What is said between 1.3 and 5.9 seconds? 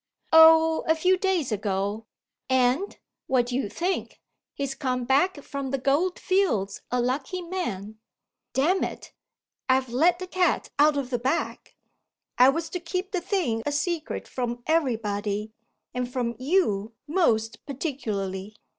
ago; and what do you think? he's come back from the